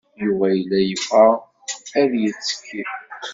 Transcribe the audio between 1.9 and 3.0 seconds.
ad yettekki.